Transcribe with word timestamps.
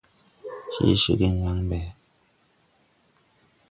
Je 0.85 0.89
ceegen 1.01 1.31
yaŋ 1.41 1.57
ɓe? 1.69 1.79